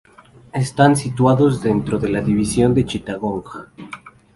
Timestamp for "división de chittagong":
2.21-3.43